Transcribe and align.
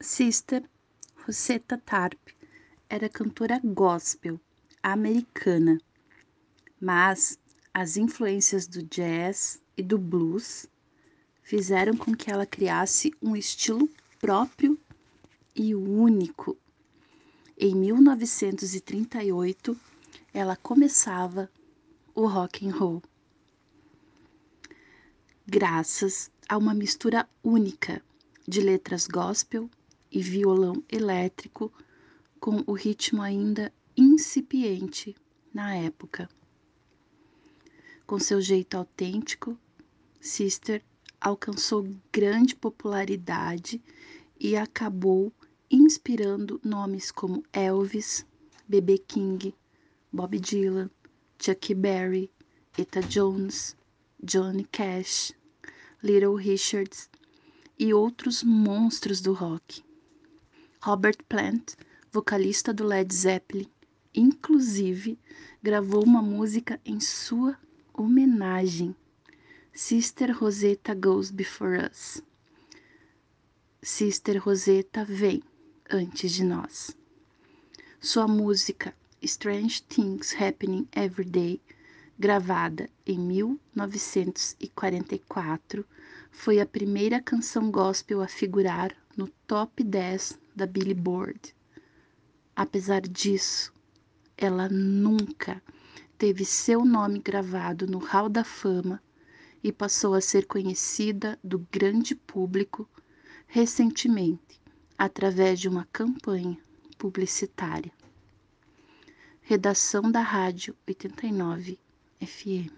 Sister 0.00 0.62
Rosetta 1.26 1.76
Tarp 1.76 2.28
era 2.88 3.08
cantora 3.08 3.60
gospel 3.64 4.38
americana, 4.80 5.80
mas 6.80 7.36
as 7.74 7.96
influências 7.96 8.68
do 8.68 8.84
jazz 8.84 9.60
e 9.76 9.82
do 9.82 9.98
blues 9.98 10.68
fizeram 11.42 11.96
com 11.96 12.14
que 12.14 12.30
ela 12.30 12.46
criasse 12.46 13.12
um 13.20 13.34
estilo 13.34 13.90
próprio 14.20 14.78
e 15.54 15.74
único. 15.74 16.56
Em 17.58 17.74
1938, 17.74 19.76
ela 20.32 20.54
começava 20.54 21.50
o 22.14 22.24
rock 22.24 22.68
and 22.68 22.76
roll. 22.76 23.02
Graças 25.44 26.30
a 26.48 26.56
uma 26.56 26.72
mistura 26.72 27.28
única 27.42 28.00
de 28.46 28.60
letras 28.60 29.08
gospel 29.08 29.68
e 30.10 30.20
violão 30.20 30.82
elétrico 30.88 31.72
com 32.40 32.62
o 32.66 32.72
ritmo 32.72 33.22
ainda 33.22 33.72
incipiente 33.96 35.14
na 35.52 35.74
época. 35.74 36.28
Com 38.06 38.18
seu 38.18 38.40
jeito 38.40 38.76
autêntico, 38.76 39.58
Sister 40.20 40.82
alcançou 41.20 41.88
grande 42.12 42.54
popularidade 42.54 43.82
e 44.38 44.56
acabou 44.56 45.32
inspirando 45.70 46.60
nomes 46.64 47.10
como 47.10 47.44
Elvis, 47.52 48.24
B.B. 48.66 48.98
King, 48.98 49.54
Bob 50.12 50.38
Dylan, 50.38 50.90
Chuck 51.38 51.74
Berry, 51.74 52.30
Etta 52.78 53.02
Jones, 53.02 53.76
Johnny 54.22 54.64
Cash, 54.64 55.32
Little 56.02 56.36
Richards 56.36 57.10
e 57.78 57.92
outros 57.92 58.42
monstros 58.42 59.20
do 59.20 59.32
rock. 59.32 59.82
Robert 60.88 61.22
Plant, 61.28 61.76
vocalista 62.10 62.72
do 62.72 62.82
Led 62.82 63.14
Zeppelin, 63.14 63.68
inclusive 64.14 65.18
gravou 65.62 66.02
uma 66.02 66.22
música 66.22 66.80
em 66.82 66.98
sua 66.98 67.58
homenagem. 67.92 68.96
Sister 69.74 70.34
Rosetta 70.34 70.94
Goes 70.94 71.30
Before 71.30 71.76
Us. 71.78 72.22
Sister 73.82 74.42
Rosetta 74.42 75.04
vem 75.04 75.42
antes 75.90 76.32
de 76.32 76.42
nós. 76.42 76.96
Sua 78.00 78.26
música 78.26 78.94
Strange 79.20 79.82
Things 79.82 80.34
Happening 80.40 80.88
Every 80.92 81.28
Day, 81.28 81.60
gravada 82.18 82.90
em 83.06 83.16
1944, 83.16 85.86
foi 86.32 86.60
a 86.60 86.66
primeira 86.66 87.22
canção 87.22 87.70
gospel 87.70 88.20
a 88.20 88.26
figurar 88.26 88.90
no 89.16 89.28
top 89.46 89.84
10 89.84 90.36
da 90.54 90.66
Billboard. 90.66 91.54
Apesar 92.56 93.02
disso, 93.02 93.72
ela 94.36 94.68
nunca 94.68 95.62
teve 96.18 96.44
seu 96.44 96.84
nome 96.84 97.20
gravado 97.20 97.86
no 97.86 97.98
Hall 97.98 98.28
da 98.28 98.42
Fama 98.42 99.00
e 99.62 99.70
passou 99.70 100.14
a 100.14 100.20
ser 100.20 100.46
conhecida 100.46 101.38
do 101.42 101.60
grande 101.70 102.16
público 102.16 102.88
recentemente 103.46 104.60
através 104.98 105.60
de 105.60 105.68
uma 105.68 105.86
campanha 105.92 106.58
publicitária. 106.98 107.92
Redação 109.40 110.10
da 110.10 110.20
Rádio 110.20 110.74
89 110.86 111.78
a 112.20 112.26
few. 112.26 112.70